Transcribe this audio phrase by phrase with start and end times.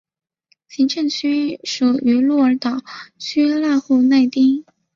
[0.67, 2.81] 行政区属于鹿儿岛
[3.19, 4.65] 县濑户内町。